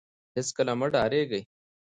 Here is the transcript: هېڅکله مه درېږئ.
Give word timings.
هېڅکله 0.35 0.73
مه 0.79 0.87
درېږئ. 0.95 1.41